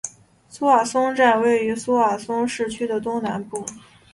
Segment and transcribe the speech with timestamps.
[0.49, 3.63] 苏瓦松站位于苏瓦松市区的东南部。